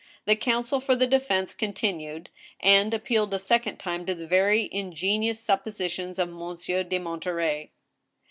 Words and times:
The 0.25 0.35
counsel 0.35 0.81
for 0.81 0.95
the 0.95 1.05
defense 1.05 1.53
continued, 1.53 2.31
and 2.59 2.91
appealed 2.91 3.35
a 3.35 3.37
second 3.37 3.77
time 3.77 4.03
to 4.07 4.15
the 4.15 4.25
very 4.25 4.67
ingenious 4.73 5.39
suppositions 5.39 6.17
of 6.17 6.27
Monsieur 6.29 6.81
de 6.83 6.97
Monterey. 6.97 7.69